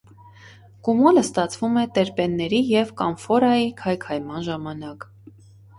[0.87, 5.09] Կումոլը ստացվում է տերպենների և կամֆորայի քայքայման ժամանակ։